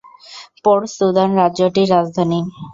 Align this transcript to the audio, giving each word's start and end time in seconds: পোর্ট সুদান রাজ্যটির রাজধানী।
পোর্ট 0.63 0.83
সুদান 0.95 1.29
রাজ্যটির 1.39 1.87
রাজধানী। 1.95 2.39